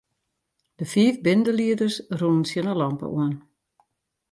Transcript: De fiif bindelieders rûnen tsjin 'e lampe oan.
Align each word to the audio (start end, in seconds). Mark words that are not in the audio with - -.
De 0.77 0.85
fiif 0.91 1.15
bindelieders 1.25 1.95
rûnen 2.19 2.45
tsjin 2.47 2.69
'e 2.71 2.75
lampe 2.81 3.05
oan. 3.17 3.33